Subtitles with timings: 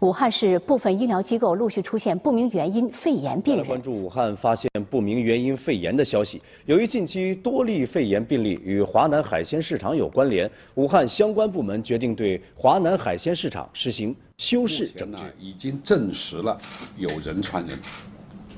[0.00, 3.66] 武汉市部分医疗机构陆续出现不明原因肺炎病人。
[3.66, 6.40] 关注武汉发现不明原因肺炎的消息。
[6.64, 15.24] 由于近期多例肺炎病例与华南海鲜市场有关联，武汉相关部门决定对华南海鲜市场实行修饰整治。
[15.38, 16.58] 已经证实了
[16.96, 17.78] 有人传人，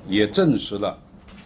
[0.07, 0.97] 也证实了。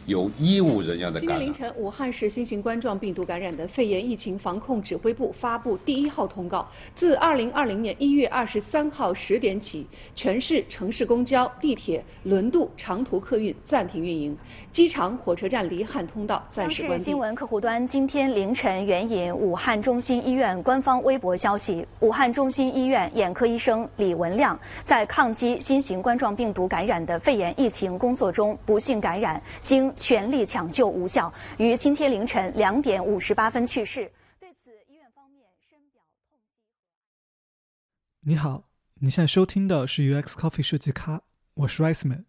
[0.06, 9.84] 有医务人员的今天凌晨，武汉市新型冠状病毒感染的肺炎疫情防控指挥部发布第一号通告：自二零二零年一月二十三号10点起，
[10.14, 14.36] 全市城市公交、地铁、轮渡、长途客运暂停运营，
[14.70, 17.02] 机场、火车站离汉通道暂时关闭。
[17.02, 34.12] 新闻客户端今天凌晨援引武汉中心医院官方微博消息，武汉中心医院眼科医生李文亮在抗击新型冠状病毒感染的肺炎疫情工作中不幸感染，经全力抢救无效，于今天凌晨两点五十八分去世。
[34.38, 36.44] 对此，医院方面深表痛惜。
[38.20, 38.64] 你好，
[38.96, 41.22] 你现在收听的是 UX Coffee 设计咖，
[41.54, 42.24] 我是 Riceman。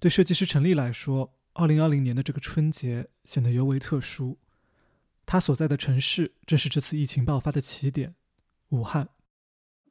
[0.00, 4.38] 对设计师陈立来说，二零二零年的这个春节显得尤为特殊。
[5.24, 8.14] 他所在的城市正是这次疫情爆发的起点——
[8.70, 9.08] 武汉。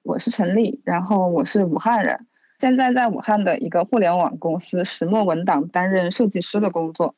[0.04, 2.28] 我是陈立，然后我是武汉人。
[2.60, 7.14] 现在在武汉的一个互联网公司石墨文档担任设计师的工作。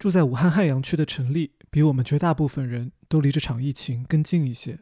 [0.00, 4.80] 住在武汉汉阳区的陈丽，比我们绝大部分人都离这场疫情更近一些。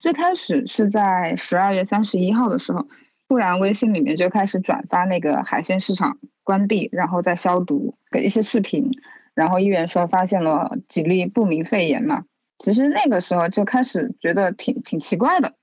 [0.00, 2.88] 最开始是在十二月三十一号的时候，
[3.28, 8.90] 突然微信里面就开始转发那个海鲜市场关闭，然后再消毒的一些视频，
[9.34, 12.24] 然后医院说发现了几例不明肺炎嘛。
[12.58, 15.54] 其实那个时候就开始觉得挺挺奇怪的，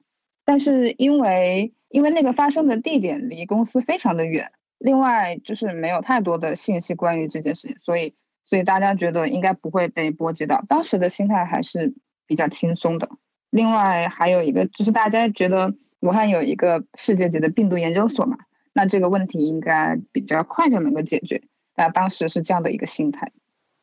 [0.46, 1.74] 但是因为。
[1.90, 8.14] 因为那个发生的地点离公司非常的远，另外就是没有太多的信息关于这件事情，所以
[8.46, 10.64] 所以大家觉得应该不会被波及到。
[10.70, 11.94] 当时的心态还是
[12.28, 13.10] 比较轻松的。
[13.50, 18.38] 另外还有一个就是大家觉得武汉有一个世界级的病毒研究所嘛，
[18.74, 21.42] 那这个问题应该比较快就能够解决。
[21.76, 23.32] 那当时是这样的一个心态。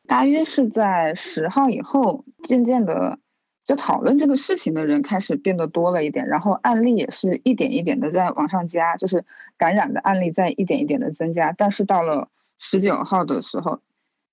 [0.07, 3.19] 大约是在十号以后，渐渐的。
[3.67, 9.25] 就讨论这个事情的人开始变得多了一点，然后案例也是一点一点的在往上加，就是
[9.57, 11.51] 感染的案例在一点一点的增加。
[11.51, 13.81] 但是到了十九号的时候，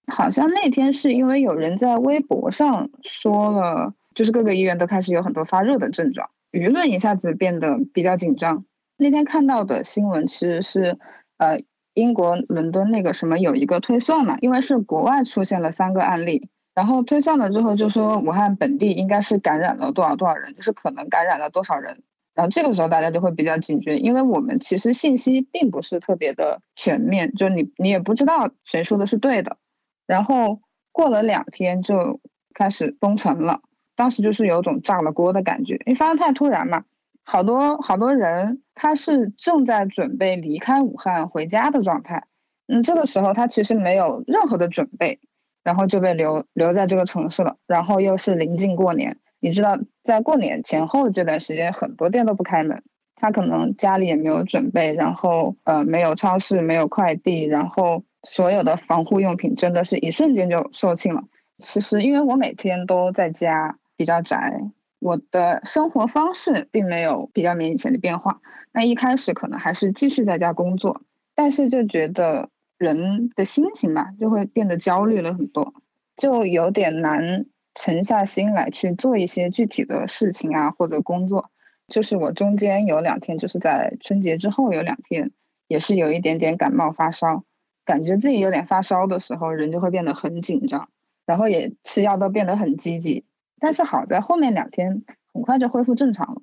[0.06, 8.64] 好像那天是因为有人在微博上说了，就是各个医院都开始有很多发热的症状，舆论一下子变得比较紧张。
[8.96, 10.96] 那天看到的新闻其实是，
[11.38, 11.60] 呃，
[11.92, 16.48] 英国伦敦那个什么有一个推算嘛，因为是国外出现了三个案例。
[16.74, 22.02] 然后推算了之后，就说武汉本地应该是感染了多少多少人，就是可能感染了多少人。
[22.34, 29.56] 然后这个时候大家就会比较警觉，因为我们其实信息并不是特别的全面，就你你也不知道谁说的是对的。
[30.04, 32.18] 然后过了两天就
[32.52, 33.60] 开始封城了，
[33.94, 36.82] 当时就是有种炸了锅的感觉，因为发生太突然嘛，
[37.24, 42.24] 好多好多人他是正在准备离开武汉回家的状态，
[42.66, 45.20] 嗯，这个时候他其实没有任何的准备。
[45.64, 52.82] 然后就被留留在这个城市了，然后又是临近过年，你知道，在过年前后这段时间，很多店都不开门，
[53.16, 61.24] 他可能家里也没有准备，然后呃，没有超市，没有快递，然后所有的防护用品真的是一瞬间就售罄了。
[61.60, 64.60] 其实因为我每天都在家，比较宅，
[65.00, 68.40] 我的生活方式并没有比较明显的变化。
[68.70, 71.00] 那一开始可能还是继续在家工作，
[71.34, 72.50] 但是就觉得。
[72.78, 75.74] 人的心情吧，就会变得焦虑了很多，
[76.16, 81.50] 就有点难沉下心来去做一些具体的事情啊，或者工作。
[81.86, 85.32] 就是我中间有两天，就是在春节之后有两天，
[85.68, 87.44] 也是有一点点感冒发烧，
[87.84, 90.88] 感觉自己有点发烧的时候，人就会变得很紧张，
[91.26, 93.24] 然后也吃药都变得很积极。
[93.60, 96.42] 但是好在后面两天很快就恢复正常了。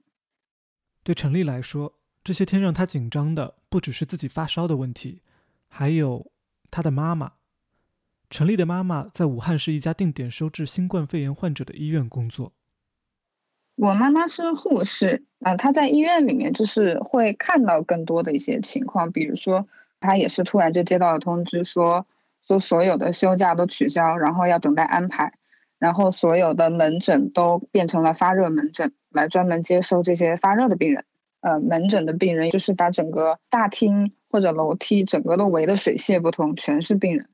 [1.04, 1.94] 对陈丽来说，
[2.24, 5.22] 这些天让她紧张的不只是自己发烧的问题。
[5.74, 6.30] 还有
[6.70, 7.32] 他的妈妈，
[8.30, 12.52] 陈丽的妈妈在武汉市一家定点收治新冠肺炎患者的医院工作。
[13.76, 19.66] 我妈妈是护士，啊，她在医院里面就是会看到更多的一些情况，比如说
[20.02, 22.06] 她也是突然就接到了通知，说
[22.46, 25.34] 说所有的休假都取消，然后要等待安排，
[25.80, 31.06] 然后所有的门诊都变成了发热门诊，来专门接收这些发热的病人。
[31.40, 34.12] 呃，门诊的病人就是把整个大厅。
[34.32, 37.28] 或者楼梯整个都围得水泄不通，全是病人。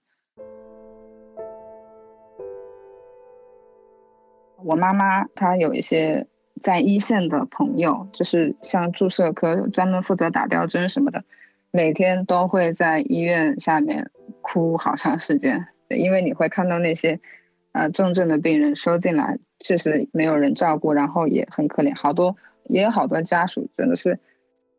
[4.63, 6.27] 我妈妈她有一些
[6.63, 11.23] 在一线的朋友，就是像注射科专门负责打吊针什么的，
[11.69, 14.09] 每天都会在医院下面
[14.41, 17.19] 哭好长时间，因为你会看到那些
[17.73, 24.19] 呃重症的病人收进来，确实没有人照顾，然后也很可怜，好多也有好多家属真的是。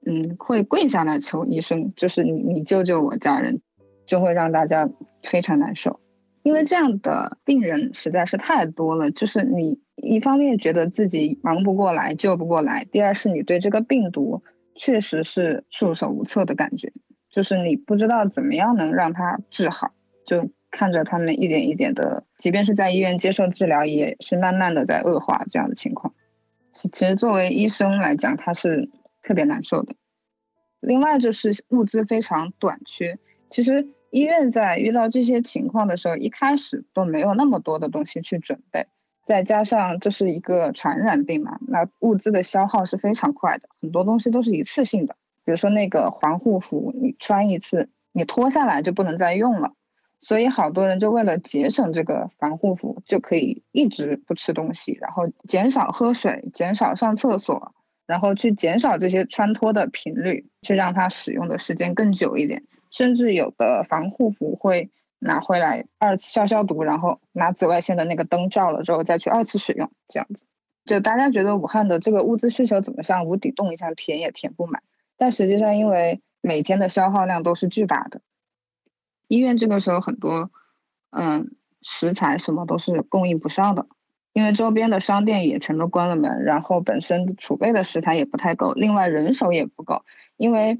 [0.06, 3.60] 嗯，会跪下来求医生，就是你你救救我家人，
[4.06, 4.88] 就会让大家
[5.22, 6.00] 非常难受。
[6.42, 14.42] 因为这样的病人实在是太多了，就是你一方面觉得自己忙不过来、救不过来，第二是你对这个病毒
[14.74, 16.92] 确实是束手无策的感觉，
[17.30, 19.90] 就是你不知道怎么样能让它治好，
[20.24, 26.14] 就看着他们一点一点的，即便是在医院接受治疗，也是慢慢的在恶化这样的情况。
[26.72, 28.88] 其实作为医生来讲，他是
[29.28, 29.94] 特别难受的。
[30.80, 33.18] 另外就是物资非常短缺，
[33.50, 33.88] 其实。
[34.10, 38.86] 医院在遇到这些情况的时候，一开始都没有那么多的东西去准备，
[39.26, 45.14] 再加上这是一个传染病嘛，那物资的消耗是非常快的，很多东西都是一次性的，
[45.44, 49.74] 比如说那个防护服，你穿一次，你脱下来就不能再用了，
[50.20, 57.74] 所以好多人就为了节省这个防护服，就可以一直不吃东西，然后减少喝水，减少上厕所，
[58.08, 62.64] 然后去减少这些穿脱的频率，去让它使用的时间更久一点。
[62.90, 70.42] 甚至有的防护服会拿回来二次消消毒，然后拿紫外线的那个灯照了之后再去二次使用，这样子。
[70.86, 74.82] 就大家觉得武汉的这个物资需求怎么像无底洞一样填也填不满，
[75.18, 78.22] 但实际上因为每天的消耗量都是巨大的，
[79.26, 80.50] 医院这个时候很多
[81.10, 83.86] 嗯食材什么都是供应不上的，
[84.38, 90.04] 因为周边的商店也全都关了门，然后本身储备的食材也不太够，另外人手也不够，
[90.36, 90.78] 因为。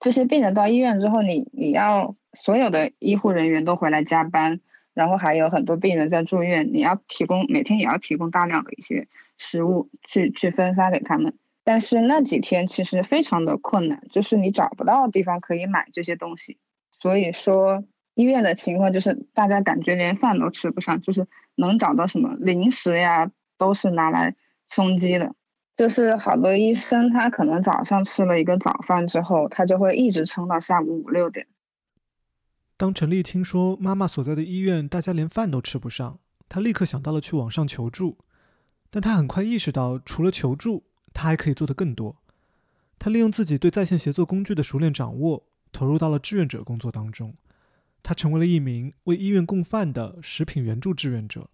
[0.00, 4.60] 这些病人到医院之后，你你要所有的医护人员都回来加班，
[4.92, 9.08] 然后还有很多病人在住院，你要提供每天也要提供大量的一些
[9.38, 11.38] 食物去去分发给他们。
[11.62, 16.58] 但是那几天其实非常的困难，就是你找不到地方可以买这些东西。
[17.00, 17.84] 所以说
[18.14, 21.26] 医院的情况就是大家感觉连饭都吃不上，就是
[21.56, 24.36] 能找到什么零食呀，都是拿来
[24.68, 25.34] 充饥的。
[25.76, 31.48] 就是好多医生，他可能早上吃了一个早饭之后，他就会一直撑到下午五六点。
[32.76, 38.18] 当陈丽听说妈妈所在的医院大家连饭都吃不上，她立刻想到了去网上求助。
[38.90, 42.16] 但她很快意识到，除了求助，她还可以做得更多。
[43.00, 47.34] 她利用自己对在线协作工具的熟练掌握，投入到了志愿者工作当中。
[48.04, 51.48] 他成为了一名为医院供饭的食品援助志愿者。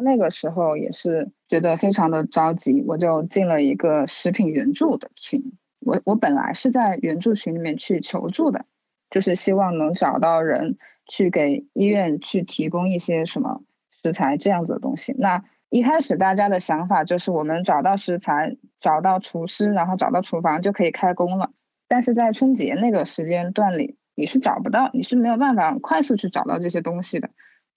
[0.00, 5.52] 那个时候也是觉得非常的着急，我就进了一个食品援助的群。
[5.80, 8.64] 我我本来是在援助群里面去求助的，
[9.10, 13.62] 就是希望能找到人去给医院去提供一些什么
[14.02, 15.14] 食材这样子的东西。
[15.18, 21.52] 那一开始大家的想法就是我们找到食材，找到厨师，然后找到厨房就可以开工了。
[21.88, 27.30] 但是在春节那个时间段里，你是找不到，你是没有办法快速去找到这些东西的。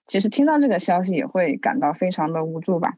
[0.08, 2.94] 其实听到这个消息也会感到非常的无助吧，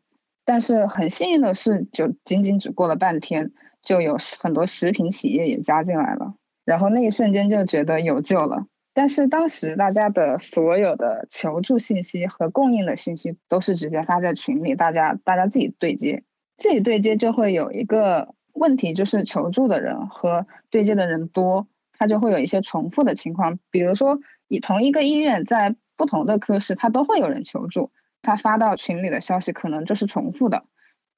[0.47, 3.53] 但是很幸运的是，就仅仅只过了半天，
[3.83, 8.67] 就有很多食品企业也加进来了，然后那一瞬间就觉得有救了。
[8.95, 16.23] 但是当时大家的所有的求助信息和供应的信息都是直接发在群里，大家大家自己对接，
[16.57, 21.67] 自己对接就会有一个问题，就是求助的人和对接的人多，
[21.99, 24.19] 他就会有一些重复的情况，比如说
[24.49, 25.77] 以同一个医院在。
[25.97, 30.65] 不同的科室，他都会有人求助，他发到群里的消息可能就是重复的。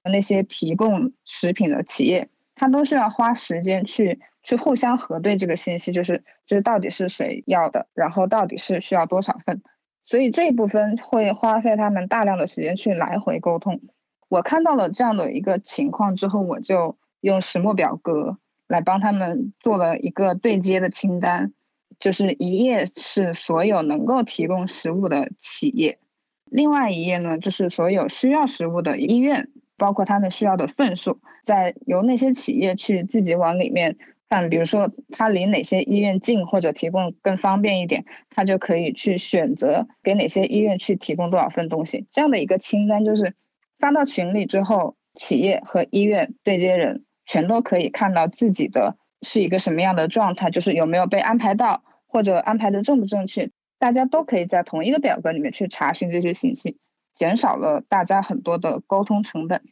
[0.05, 9.63] 那些提供食品的企业，他都是要花时间去去互相核对这个信息，就是就是到底是谁要的，然后到底是需要多少份，
[10.05, 13.81] 所以这一部分会花费他们大量的时间去来回沟通。
[14.29, 18.37] 我看到了这样的一个情况之后，我就用石墨表格
[18.69, 21.53] 来帮他们做了一个对接的清单。
[21.99, 25.99] 就是一页是所有能够提供食物的企业，
[26.45, 33.97] 另外一页呢就是所有需要食物的医院，包括他们需要的份数，再由那些企业去自己往里面
[34.29, 42.07] 看，比如说他离哪些医院近或者提供更方便一点，他就可以去选择给哪些医院去提供多少份东西。
[42.11, 43.33] 这样的一个清单就是
[43.79, 48.97] 发到群里之后，企业和医院对接人全都可以看到自己的。
[49.23, 50.51] 是一个什么样的状态？
[50.51, 53.51] 就是有没有被安排到，或者安排的正不正确？
[53.79, 56.77] 大家都可以在同一个表格里面去查询这些信息，
[57.15, 59.63] 减少了大家很多的沟通成本。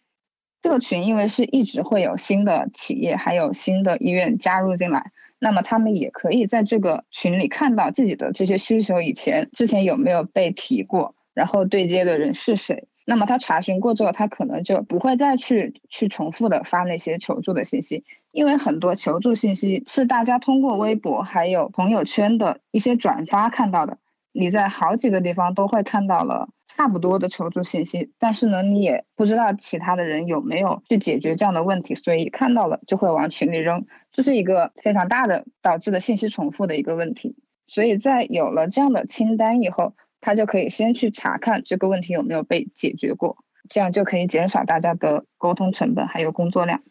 [0.63, 12.89] 这个群因为是一直会有新的企业还有新的医院加入进来，那么他们也可以在这个群里看到自己的这些需求以前之前有没有被提过，然后对接的人是谁。
[13.07, 23.99] 那么他查询过之后，他可能就不会再去去重复的发那些求助的信息，因为很多求助信息是大家通过微博还有朋友圈的一些转发看到的，
[24.33, 37.37] 你在好几个地方都会看到了差不多的求助信息，但是呢，你也不知道其他的人有没有去解决这样的问题，所以看到了就会往群里扔，这是一个非常大的导致的信息重复的一个问题。
[37.67, 39.95] 所以在有了这样的清单以后，
[40.25, 46.83] 他就可以先去查看这个问题有没有被解决过，这样就可以减少大家的沟通成本还有工作量。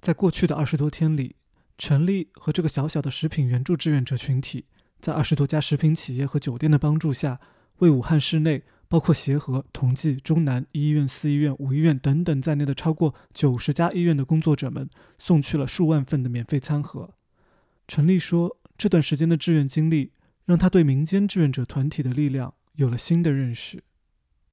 [0.00, 1.34] 在过去的二十多天里，
[1.76, 4.66] 陈丽和这个小小的食品援助志愿者群体。
[5.00, 7.40] 在二十多家食品企业和酒店的帮助下，
[7.78, 17.14] 为武汉市内包括协和、同济、中南医院、四医院、五医院等等在内的超过九十家医院的工作者们送去了数万份的免费餐盒。
[17.88, 20.12] 陈丽说：“这段时间的志愿经历，
[20.50, 23.84] 让他对民间志愿者团体的力量有了新的认识。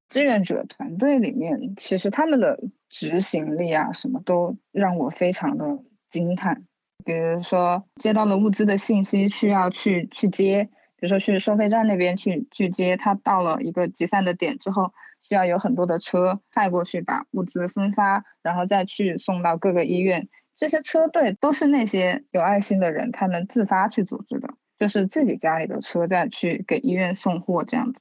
[0.10, 6.66] 志愿者团队里面，其实他们的执行力啊，什么都让我非常的惊叹。”
[7.04, 14.94] 比如说接到了物资的信息，需要去去接，比如说去收费站那边去去接，他到了一个集散的点之后，
[15.28, 20.30] 需要有很多的车派过去把物资分发，然后再去送到各个医院。
[20.56, 28.00] 这些车队都是那些有爱心的人，他们自发去组织的，就是自己家里的车再去给医院送货这样子。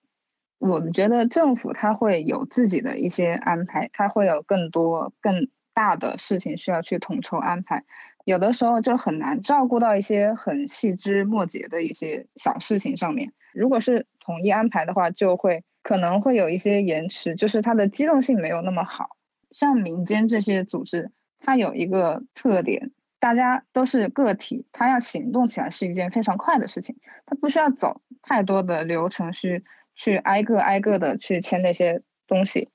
[0.59, 7.85] 我们觉得政府他会有自己的一些安排，他会有更多更大的事情需要去统筹安排。
[8.25, 13.33] 有的时候就很难照顾到一些很细枝末节的一些小事情上面。
[13.53, 19.11] 如果是统一安排的话，就会可能会有一些延迟，就是它的机动性没有那么好。
[19.53, 22.91] 像民间这些组织，它有一个特点，
[23.27, 26.95] 大家都是个体，他要行动起来是一件非常快的事情，
[27.27, 29.65] 他不需要走太多的流程去
[29.97, 32.71] 去挨个挨个的去签那些东西，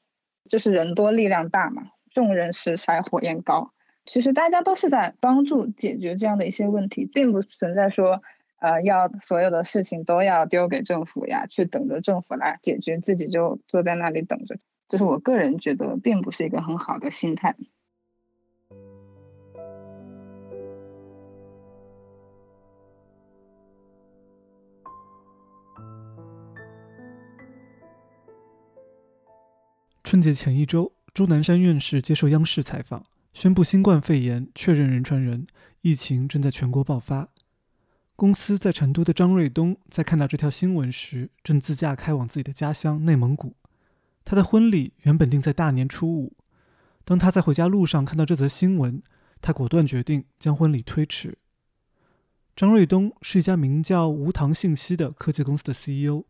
[0.49, 3.71] 就是人多力量大嘛，众人拾柴火焰高。
[4.05, 8.21] 其实大家都是在帮助解决这样的一些问题，并不存在说，
[8.59, 14.57] 呃，要所有的事情都要丢给政府呀，去等着政府来解决，自己就坐在那里等着。
[14.89, 17.55] 这是我个人觉得，并不是一个很好的心态。
[30.11, 33.01] 春节前一周，钟南山院士接受央视采访。
[33.31, 35.47] 宣布新冠肺炎确认人传人，
[35.83, 37.29] 疫情正在全国爆发。
[38.17, 43.55] 公司在成都的张瑞东在看到这条新闻时，正自驾开往自己的家乡内蒙古。
[44.25, 46.35] 他的婚礼原本定在大年初五，
[47.05, 49.01] 当他在回家路上看到这则新闻，
[49.39, 51.37] 他果断决定将婚礼推迟。
[52.53, 56.25] 张瑞东是一家名叫无糖信息的科技公司的 CEO，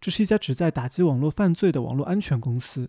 [0.00, 2.88] 这是一家旨在打击网络犯罪的网络安全公司，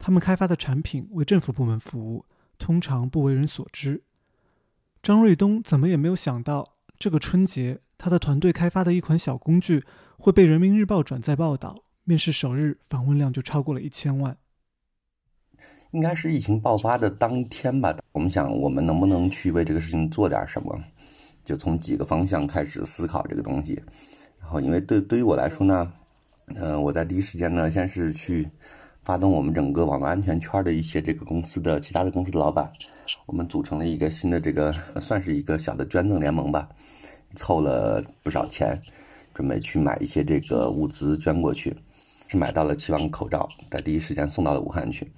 [0.00, 2.24] 他们开发的产品为政府部门服务。
[2.58, 4.02] 通常不为人所知。
[5.02, 6.62] 张瑞东怎么也没有想到，
[6.98, 9.82] 这个春节，他的团队开发的一款小工具
[10.18, 14.36] 会被人民日报转载报道，面试首日访问量就超过了一千万。
[15.92, 17.96] 应该是疫情爆发的当天吧。
[18.12, 20.78] 我们想，我们能不能去为这个事情做点什么？
[21.42, 23.82] 就从几个方向开始思考这个东西。
[24.38, 25.90] 然后，因为对对于我来说呢，
[26.56, 28.50] 嗯，我在第一时间呢，先是去。
[29.02, 32.70] 发动我们整个网络安全圈的一些这个公司的其他的公司的老板，
[33.26, 36.68] 我们组成了一个新的这个算是一个小的捐赠联盟吧，
[37.34, 38.80] 凑了不少钱，
[39.34, 41.74] 准备去买一些这个物资捐过去，
[42.28, 45.10] 是买到了七万个口罩，在第一时间送到了武汉去。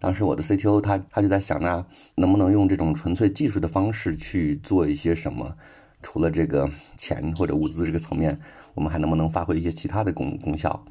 [0.00, 5.54] 当时我的 CTO 他他就在想呢，能不能用这种纯粹技术的方式去做一些什么？
[6.02, 8.38] 除了这个钱或者物资这个层面，
[8.74, 10.84] 我们还能不能发挥一些其他的功功效？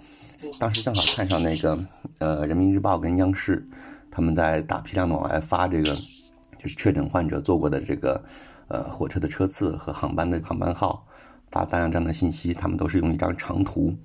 [0.59, 1.77] 当时正好看上那个，
[2.19, 3.67] 呃，人民日报跟央视，
[4.11, 8.23] 他们在大批量的往外发这个，就是确诊患者坐过的这个，
[8.67, 11.05] 呃，火车的车次和航班的航班号，
[11.51, 12.53] 发大量这样的信息。
[12.53, 13.95] 他们都是用一张长图，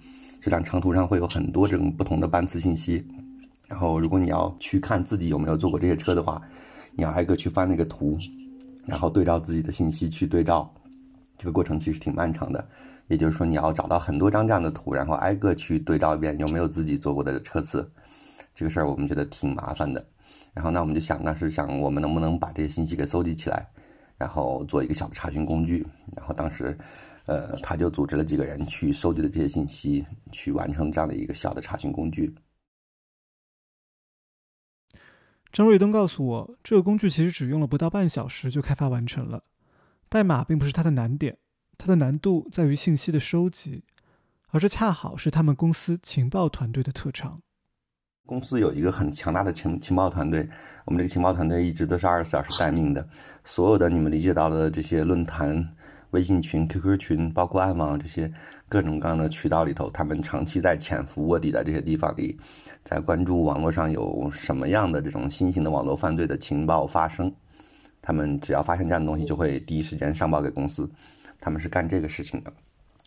[0.40, 3.06] 这张长图上会有很多这种不同的班次信息。
[3.68, 6.40] 然后，如果你要去看自己有没有坐过这些车的话，
[6.94, 8.18] 你要挨个去翻那个图，
[8.86, 10.70] 然后对照自己的信息去对照，
[11.38, 12.66] 这个过程其实挺漫长的。
[13.12, 17.92] 也就是说，你要找到很多张这样的图，然后挨个去对照一遍有没有自己坐过的车次，
[18.54, 20.02] 这个事儿我们觉得挺麻烦的。
[20.54, 23.68] 然后那我们就想，那是想我们能不能把这些信息给搜集起来，
[24.16, 25.86] 然后做一个小的查询工具。
[26.16, 26.74] 然后当时，
[27.26, 32.34] 呃，他就组织了几个人去收集的这些信息，去完成这样的一个小的查询工具。
[35.52, 39.44] 张瑞东告诉我，这个工具其实只用了不到半小时就开发完成了，
[40.08, 41.36] 代码并不是它的难点。
[41.82, 43.82] 它的难度在于信息的收集，
[44.50, 47.40] 而这恰好是他们公司情报团队的特长。
[48.24, 50.48] 公司有一个很强大的情情报团队，
[50.84, 53.04] 我们这个情报团队一直都是二十四小时待命的。
[53.44, 55.68] 所有的你们理解到的这些论坛、
[56.10, 58.32] 微信群、QQ 群，包括暗网这些
[58.68, 62.38] 各种各样的渠道里头，他们长期在潜伏卧底的这些地方里，
[62.84, 67.34] 在关注网络上有什么样的这种新型的网络犯罪的情报发生。
[68.00, 70.88] 他们只要发现这样的东西，就会第一时间上报给公司。
[71.42, 72.52] 他们是干这个事情的，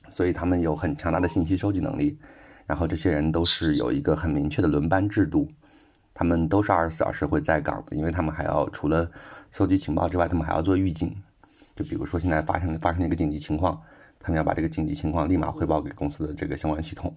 [0.10, 2.20] 所以他们有很强大的信息收集能力。
[2.68, 5.50] 然后这些人都是有一个很明确的轮班制度，
[6.14, 9.10] 他们都是二十四小时会在岗的，因为他们还要除了
[9.52, 11.16] 搜集情报之外，他们还要做预警。
[11.76, 13.82] 就比如说现在发生发生一个紧急情况，
[14.20, 17.16] 他们要把这个紧急情况立马汇报给公司的这个相关系统，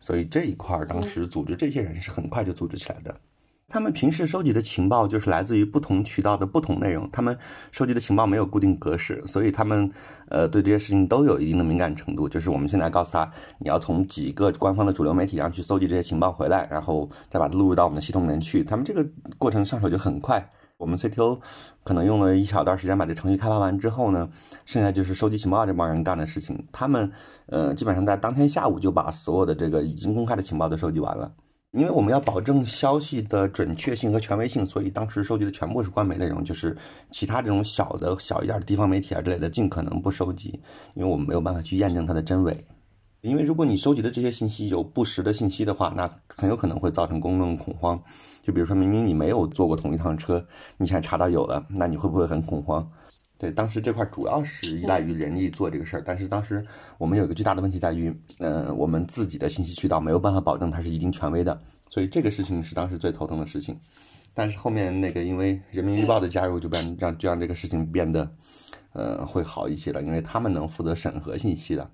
[0.00, 3.20] 所以这一块儿当时组织这些人是很快就组织起来的。
[3.68, 7.36] 他们平时收集的情报就是来自于不同渠道的不同内容，他们
[7.72, 9.90] 收集的情报没有固定格式，所以他们
[10.28, 12.28] 呃对这些事情都有一定的敏感程度。
[12.28, 19.04] 就是我们现在告诉他，你要从几个官方的主流媒体上去搜集这些情报回来，然后再把它录入到我们的系统里面去，他们这个
[19.36, 20.48] 过程上手就很快。
[20.78, 21.40] 我们 CTO
[21.82, 24.28] 可能用了一小段时间把这程序开发完之后呢，
[24.64, 26.66] 剩下就是收集情报这帮人干的事情。
[26.70, 27.10] 他们
[27.46, 31.32] 呃基本上在当天下午就把所有的这个已经公开的情报都收集完了。
[31.72, 36.74] 因为我们要保证消息的准确性和权威性，所以当时收集的全部是官媒内容，就是
[37.10, 40.58] 其他这种小的小一点的地方媒体啊之类的，尽可能不收集，
[40.94, 42.56] 因为我们没有办法去验证它的真伪。
[43.20, 48.00] 因为如果你收集的这些信息有不实的信息的话，那很有可能会造成公众恐慌。
[48.40, 50.46] 就比如说明明你没有坐过同一趟车，
[50.78, 52.88] 你现在查到有了，那你会不会很恐慌？
[53.38, 56.66] 对，当时这块主要是依赖于人力做这个事儿，但是当时
[56.96, 63.78] 我们有一个巨大的问题在于，呃，我们自己的信息渠道没有办法保证它是一定权威的，所以这个事情是当时最头疼的事情。
[64.32, 68.30] 但是后面那个因为人民日报的加入，就变让就让这个事情变得，
[68.92, 71.90] 呃，会好一些了，因为他们能负责审核信息的。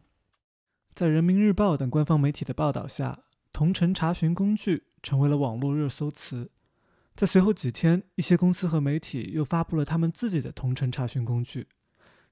[0.94, 3.20] 在人民日报等官方媒体的报道下，
[3.52, 6.50] 同城查询工具成为了网络热搜词。
[7.14, 11.69] 在随后几天，一些公司和媒体又发布了他们自己的同城查询工具，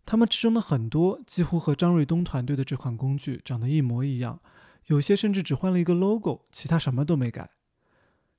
[0.07, 4.41] 他们之中的很多几乎和张瑞东团队的这款工具长得一模一样，
[4.87, 7.51] 有些甚至只换了一个 logo，其他什么都没改。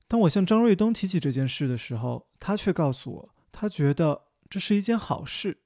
[0.08, 5.58] 当我向张瑞东提起这件事的时候，他却告诉我，他觉得这是一件好事。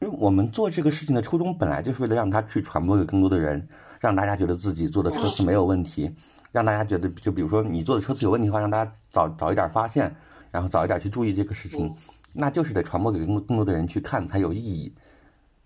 [0.00, 6.14] 因为我们做这个事情的初衷本来就是为了让他去传播给更多的人，让大家觉得自己做的车是没有问题，
[6.50, 10.14] 让大家觉得，就比如说你做的车次有问题的话，让大家早早一点发现，
[10.50, 11.94] 然后早一点去注意这个事情，
[12.34, 14.94] 那就是得传播给更更多的人去看才有意义。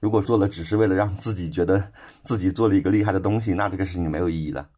[0.01, 1.93] 如果做了只是为了让自己觉得
[2.25, 4.69] 自己做了一个厉害的东西，那这个事情没有意义了。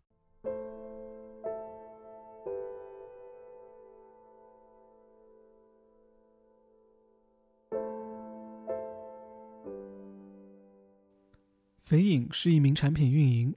[11.84, 13.54] 肥影是一名产品运营，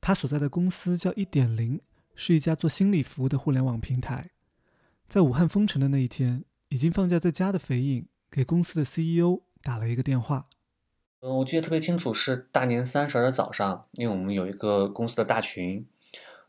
[0.00, 1.80] 他所在的公司叫一点零，
[2.14, 4.30] 是一家做心理服务的互联网平台。
[5.08, 10.46] 在武汉封城的那一天，已经放假在家的肥影给公司的 CEO 打了一个电话。
[11.20, 15.86] 嗯，我记得特别清楚，是大年三十的早上，因为我们有一个公司的大群，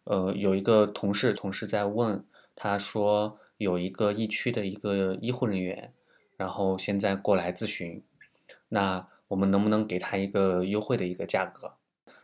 [0.04, 2.24] 呃，有一个同事同事在问，
[2.56, 5.94] 他说有一个疫区的一个医护人员，
[6.38, 8.04] 然后现在过来咨询，
[8.70, 9.08] 那。
[9.32, 11.76] 我们能不能给他一个优惠的一个价格？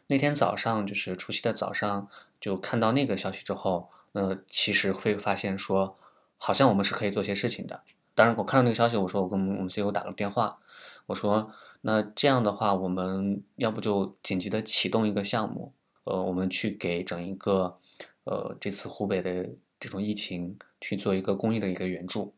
[0.07, 5.97] 那天早上就是除夕的早上，就看到那个消息之后，那其实会发现说，
[6.37, 7.81] 好像我们是可以做些事情的。
[8.15, 10.59] 当然，我看到那个消息，我说我跟我们 CEO 打了电话，
[11.05, 15.73] 我说那这样的话，我们要不就紧急的启动一个项目，
[16.05, 17.77] 呃，我们去给整一个，
[18.23, 22.33] 呃，这次湖北的这种疫情去做一个公益的一个援助。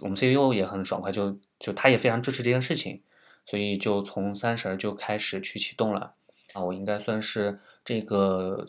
[0.00, 3.02] 我们 CEO 也很爽快，就就他也非常支持这件事情。
[3.46, 6.14] 所以就从三十就开始去启动了
[6.54, 8.66] 啊，我应该算是这个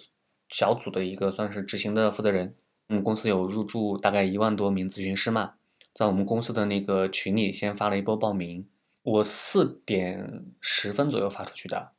[0.49, 2.55] 小组的一个算是执行的负责人。
[2.87, 5.53] 我们公司有入驻大概一万多名咨询师嘛，
[5.93, 8.67] 在我们公司的那个群里先发了一波报名，
[9.03, 11.91] 我四点十分左右发出去的，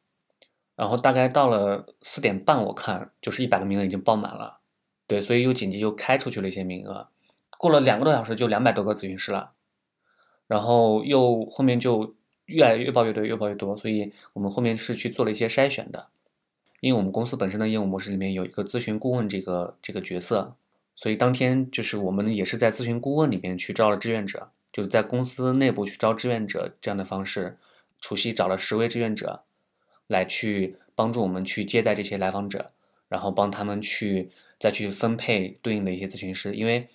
[0.75, 4.59] 然后大概到了四点半，我看就是一百个名额已经爆满了，
[5.07, 7.09] 对，所以又紧急又开出去了一些名额，
[7.59, 9.53] 过了两个多小时就两百多个咨询师了，
[10.47, 12.15] 然后又后面就。
[12.47, 16.11] 越来越报越多，越报越多，所以我们后面是去做了一些筛选的。
[16.87, 20.55] 因为我们公司本身的业务模式里面有一个咨询顾问这个这个角色，
[20.95, 27.59] 所以当天就是我们也是在咨询顾问里面去招了志愿者，就是在公司内部去招志愿者这样的方式。
[28.01, 29.43] 除夕找了十位志愿者
[30.07, 32.71] 来去帮助我们去接待这些来访者，
[33.09, 36.55] 然后帮他们去再去分配对应的一些咨询师。
[36.55, 36.87] 因为，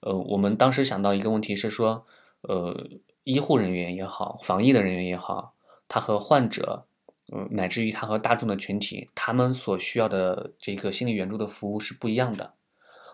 [0.00, 2.06] 呃，我们当时想到一个问题是说，
[2.42, 2.88] 呃。
[3.24, 5.54] 医护人员也好，防疫的人员也好，
[5.86, 6.86] 他和患者，
[7.34, 12.54] 嗯，乃至于他和大众的群体，他们所需要的这个心理援助的服务是不一样的。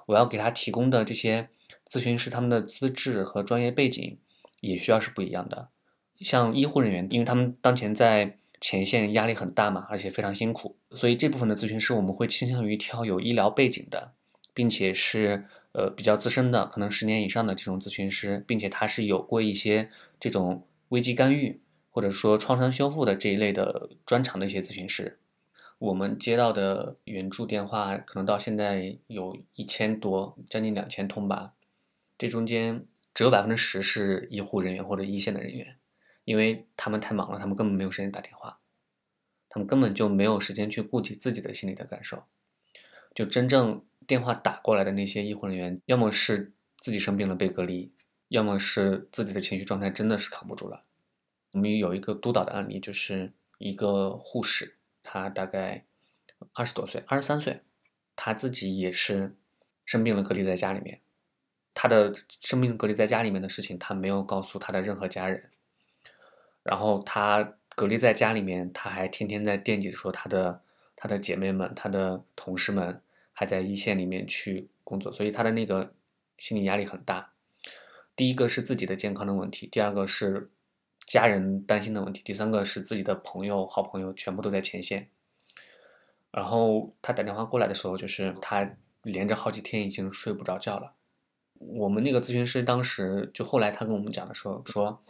[0.06, 1.48] 我要给他提供的这些
[1.88, 4.18] 咨询师，他们的资质和专业背景
[4.60, 5.68] 也需要是不一样的。
[6.20, 14.12] 像医护人员，因为他们当前在前线压力很大嘛，而且非常辛苦，所以这部分的咨询师我们会倾向于挑有医疗背景的，
[14.52, 21.60] 并且是呃比较资深的，可能十年以上的这种咨询师，并且他是有过一些这种危机干预
[21.98, 25.18] 或者说创伤修复的这一类的专长的一些咨询师。
[25.80, 31.54] 我们接到的援助电话可能到现在有一千多，将近两千通吧，
[32.16, 35.76] 这中间只有百分之十是医护人员或者一线的人员。
[36.24, 38.60] 因为他们太忙了，他们根本没有时间打电话，
[39.48, 42.22] 他们根本就没有时间去顾及自己的心理的感受。
[43.12, 47.92] 就真正电话打过来的那些医护人员，要么是自己生病了被隔离，
[48.28, 50.84] 要么是自己的情绪状态真的是扛不住了。
[51.52, 55.84] 我们有一个督导的案例，就是一个护士，她大概
[56.52, 57.62] 二十多岁，二十三岁，
[58.16, 59.36] 她自己也是
[59.84, 61.00] 生病了，隔离在家里面。
[61.74, 65.50] 她的生病隔离在家里面的事情，她没有告诉她的任何家人。
[66.64, 70.60] 然后他隔离在家里面，他还天天在惦记着说他的
[70.94, 73.00] 他的姐妹们、他的同事们
[73.32, 75.94] 还在一线里面去工作，所以他的那个
[76.36, 77.32] 心理压力很大。
[78.14, 80.50] 第一个是自己的健康的问题，第二个是
[81.08, 85.08] 家人担心的问题，第三个是自己的朋友、好朋友全部都在前线。
[86.30, 90.92] 然后他打电话过来的时候，就是他连着好几天已经睡不着觉了。
[91.54, 95.02] 我们那个咨询师当时就后来他跟我们讲的时候说。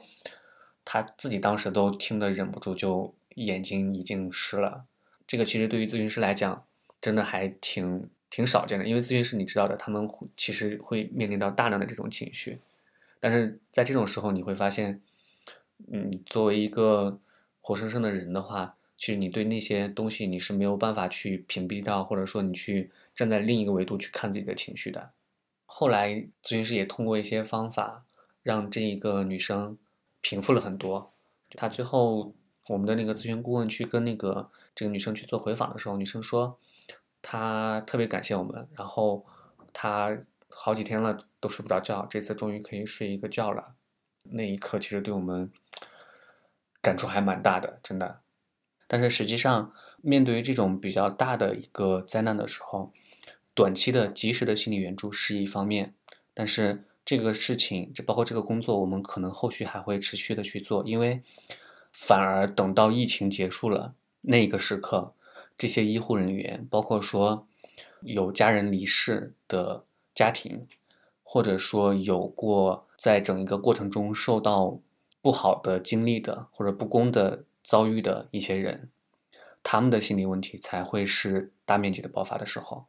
[0.91, 4.87] 他自己当时都听得忍不住，就眼睛已经湿了。
[5.27, 6.65] 这个其实对于咨询师来讲，
[6.99, 8.87] 真的还挺挺少见的。
[8.87, 12.59] 因为咨询师你知道的，他们其实会面临到大量的这种情绪。
[13.21, 15.03] 但是在这种时候，你会发现，
[15.93, 17.21] 嗯，作为一个
[17.61, 25.13] 活生生的人的话，其实你对那些东西你是没有办法去屏蔽掉，或者说你去站在另一个维度去看自己的情绪的。
[25.67, 28.05] 后来咨询师也通过一些方法，
[28.43, 29.79] 让这一个女生。
[30.21, 31.15] 平复了很多。
[31.51, 32.35] 他最后，
[32.67, 36.59] 我们的那个咨询顾问去跟那个这个女生去做回访的时候，女生说，
[37.23, 39.25] 她特别感谢我们，然后
[39.73, 43.77] 她好几天了都睡不着觉，这次终于可以睡一个觉了。
[44.31, 45.51] 那一刻，其实对我们
[46.81, 48.21] 感触还蛮大的，真的。
[48.87, 52.93] 但是实际上，面对于这种比较大的一个灾难的时候，
[53.55, 55.95] 短期的及时的心理援助是一方面，
[56.35, 56.85] 但是。
[57.09, 61.23] 这个事情，这包括这个工作，我们可能后续还会持续的去做，因为
[61.91, 65.15] 反而等到疫情结束了那个时刻，
[65.57, 67.49] 这些医护人员，包括说
[68.03, 70.67] 有家人离世的家庭，
[71.23, 74.79] 或者说有过在整一个过程中受到
[75.23, 78.91] 不好的经历的或者不公的遭遇的一些人，
[79.63, 82.85] 他们的心理问题才会是大面积的爆发的时候，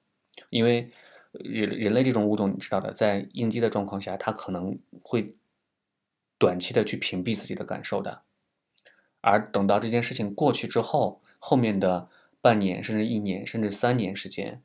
[0.50, 0.92] 因为。
[1.32, 5.36] 人人类这种物种，你知道的，在应激的状况下，他可能会
[6.40, 8.24] 短期的去屏蔽自己的感受的，
[9.22, 12.10] 而等到这件事情过去之后，后面的
[12.42, 14.64] 半年甚至一年甚至三年时间，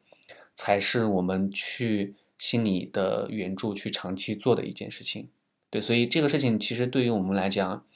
[0.56, 5.30] 才是我们去心理的援助去长期做的一件事情。
[5.70, 7.86] 对，所以这个事情其实对于我们来讲，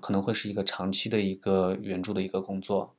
[0.00, 2.96] 可能会是一个长期的一个援助的一个工作。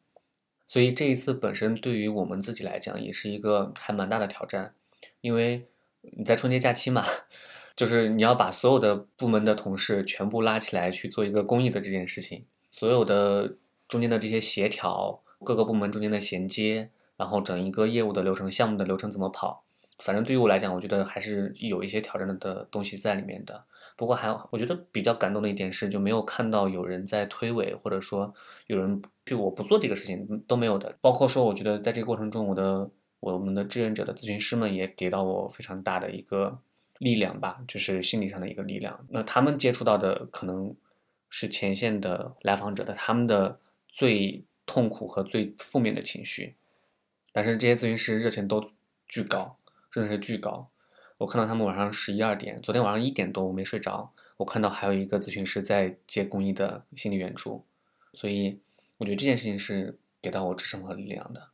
[0.66, 4.74] 所以这一次本身对于我们自己来讲，也是一个还蛮大的挑战。
[5.20, 5.68] 因为
[6.00, 7.04] 你在春节假期嘛，
[7.76, 13.58] 就是你要把所有的部门的同事全部拉起来去做一个公益的这件事情，所有的
[13.90, 19.65] 中间的这些协调，各个部门中间的衔接，然后整一个业务的流程、项目的流程怎么跑，
[20.00, 23.66] 反正对于我来讲，我觉得还是有一些挑战的的东西在里面的。
[23.96, 28.34] 不过还我觉得比较感动的一点是，就没有看到有人在推诿，或者说
[28.68, 30.98] 有人就我不做这个事情都没有的。
[31.02, 32.90] 包括说，我觉得在这个过程中，我的。
[33.22, 36.60] 我们的志愿者的咨询师们也给到我非常大的一个
[37.00, 39.04] 力量吧，就是心理上的一个力量。
[39.10, 40.76] 那他们接触到的可能
[41.28, 46.56] 是前线的来访者的他们的最痛苦和最负面的情绪，
[47.32, 48.64] 但是这些咨询师热情都
[49.08, 49.58] 巨高，
[49.96, 50.70] 真的是巨高。
[51.20, 57.66] 我看到他们晚上十一二点，昨天晚上一点多我没睡着，我看到还有一个咨询师在接公益的心理援助，
[58.14, 58.60] 所以
[58.98, 61.48] 我觉得这件事情是给到我支撑和力量的。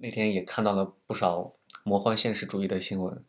[0.00, 3.24] 那天也看到了不少魔幻现实主义的新闻，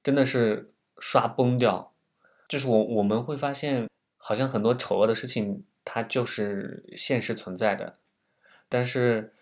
[0.00, 1.92] 真的是刷崩掉。
[2.46, 7.98] 就是我我们会发现，好像很多丑恶的事情它就是现实存在的。
[8.68, 9.32] 但是，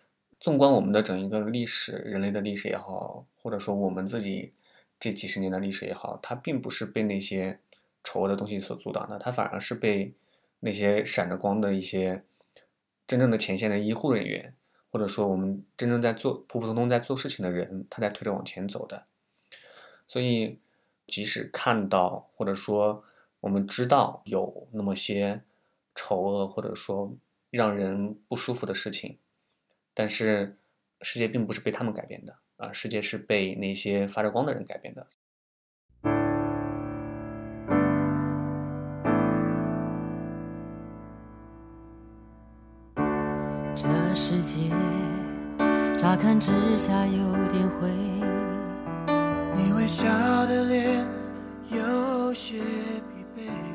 [0.42, 4.52] 纵观我们的整一个历史，人类的历史也好，或者说我们自己
[4.98, 7.60] 这几十年的历史也好，它并不是被那些
[8.02, 10.12] 丑恶的东西所阻挡的，它反而是被
[10.58, 12.24] 那些闪着光的一些
[13.06, 14.52] 真正的前线的医护人员。
[14.90, 19.06] 或者说，我们真正在做普普通通在做事情的人，他在推着往前走的。
[20.08, 20.58] 所以，
[21.06, 23.04] 即使看到或者说
[23.38, 25.40] 我们知道有那么些
[25.94, 27.16] 丑恶或者说
[27.48, 29.16] 让人不舒服的事情，
[29.94, 30.58] 但是
[31.02, 35.06] 世界并不是被他们改变的啊，世界是被那些发着光的人改变的。
[43.74, 44.70] 这世界
[45.98, 47.88] 乍看之下有点灰，
[49.54, 50.06] 你微笑
[50.46, 51.06] 的脸
[51.70, 53.71] 有些疲惫。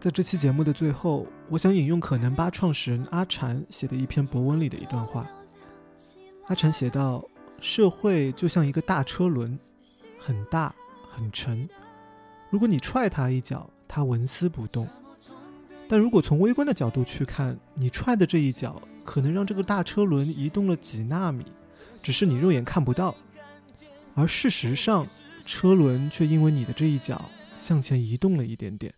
[0.00, 5.28] 在这期节目的最后，我想引用可能吧创始人阿禅写的一篇博文里的一段话。
[6.46, 7.24] 阿禅写道
[7.58, 9.58] ：“社会就像一个大车轮，
[10.16, 10.72] 很大
[11.10, 11.68] 很沉。
[12.48, 14.86] 如果你踹它一脚，它纹丝不动；
[15.88, 21.44] 但如果从微观的角度去看，你踹的这一脚可能让这个大车轮移动了几纳米，
[22.00, 23.16] 只是你肉眼看不到。
[24.14, 25.04] 而事实上，
[25.44, 28.94] 车轮却因为你的这一脚向前移动了一点点。”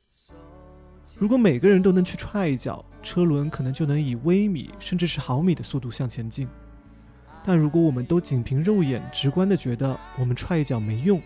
[1.20, 6.48] 如果每个人都能去踹一脚，车轮可能就能以微米甚至是毫米的速度向前进。
[7.44, 11.20] 但如果我们都仅凭肉眼直观的觉得我们踹一脚没用，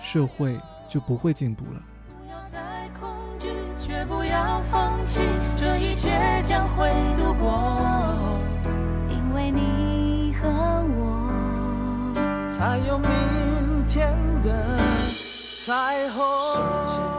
[0.00, 1.82] 社会就不会进步了。
[2.20, 3.48] 不要再恐惧，
[3.80, 5.22] 却不要放弃，
[5.56, 8.14] 这一切将会度过。
[9.10, 10.48] 因为你和
[10.96, 12.12] 我，
[12.48, 13.08] 才有明
[13.88, 14.78] 天的
[15.66, 17.11] 彩虹。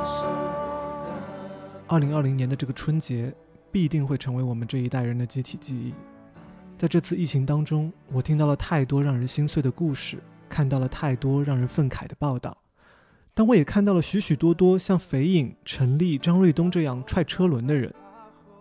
[1.94, 3.32] 二零二零年的这个春节，
[3.72, 5.94] 必定会成为我们这一代人的集体记忆。
[6.76, 10.18] 在这次疫情当中，我听到了太多让人心碎的故事，
[10.50, 12.58] 看到了太多让人愤慨的报道，
[13.36, 17.94] 但我也看到了许许多多像肥影、陈立、张瑞东这样踹车轮的人。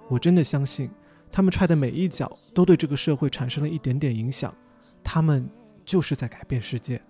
[0.09, 0.91] 我真的相信，
[1.31, 4.55] 他们踹的每一脚都对这个社会产生了一点点影响，
[5.03, 5.49] 他们
[5.87, 7.01] 就是在改变世界。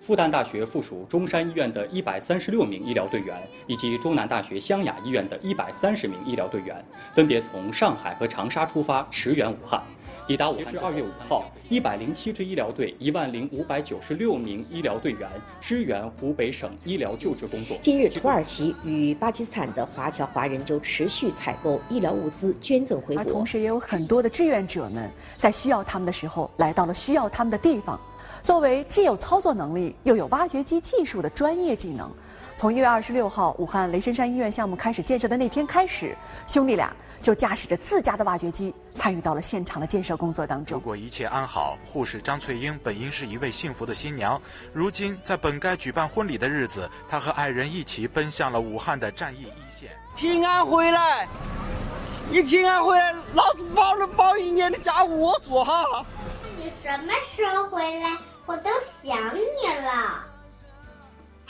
[0.00, 6.82] 复旦大学附属中山医院的一百三十六名医疗队员，以及中南大学湘雅医院的一百三十名医疗队员，
[7.12, 9.82] 分别从上海和长沙出发，驰援武汉。
[10.26, 15.28] 抵达武汉至二月五号，一百零七支医疗队，一万零五百九十六名医疗队员
[15.60, 17.76] 支援湖北省医疗救治工作。
[17.82, 23.22] 近日，土耳其与巴基斯坦的华侨华人就持续采购医疗物资，捐赠回国。
[23.22, 28.00] 而同时，也有很多的志愿者们在需要他们的时候，来到了需要他们的地方。
[28.42, 32.10] 作为既有操作能力又有挖掘机技术的专业技能，
[32.60, 36.14] 从一月二十六号武汉雷神山医院项目开始建设的那天开始，
[36.46, 40.76] 兄弟俩就驾驶着自家的挖掘机参与到了现场的建设工作当中。
[40.76, 44.38] 如果一切安好，护士张翠英本应是一位幸福的新娘，
[44.74, 49.96] 如今在本该举办婚礼的日子，她和爱人一起奔向了武汉的战役一线。
[50.14, 51.26] 平安回来，
[52.28, 56.04] 你平安回来，老子包了包一年的家务我做哈。
[56.58, 58.18] 你什么时候回来？
[58.44, 60.26] 我都想你了。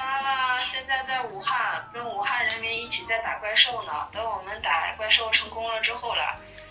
[0.01, 3.93] 妈妈现在在武汉，跟武汉人民一起在打怪兽呢。
[4.11, 6.23] 等我们打怪兽成功了之后了，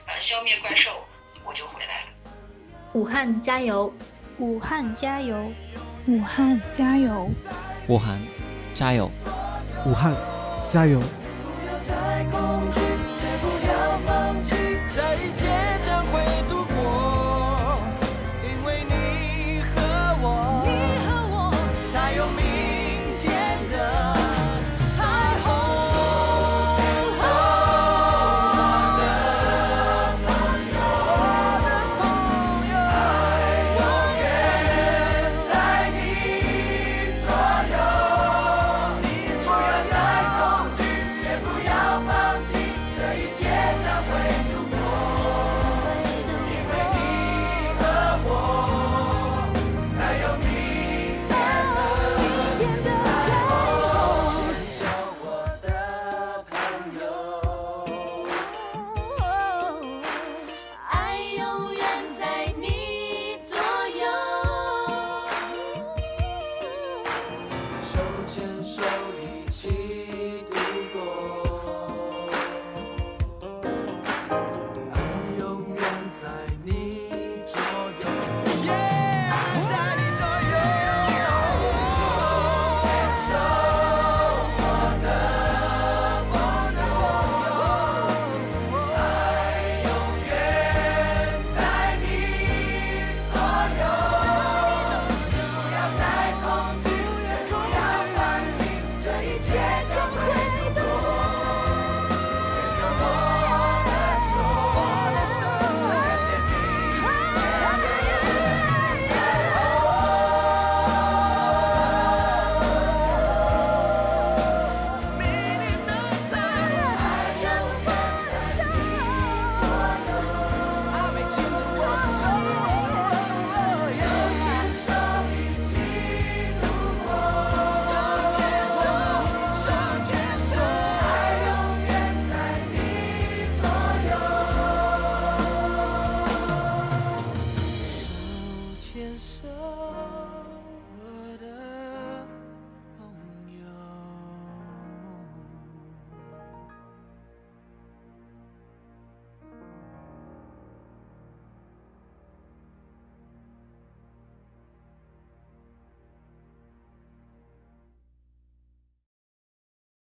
[0.07, 1.05] 呃，消灭怪兽，
[1.45, 2.07] 我就回来了。
[2.93, 3.93] 武汉加油！
[4.39, 5.51] 武汉加油！
[6.07, 7.29] 武汉加油！
[7.87, 8.19] 武汉
[8.73, 9.11] 加油！
[9.85, 10.15] 武汉
[10.67, 10.99] 加油！
[10.99, 12.88] 不要再恐惧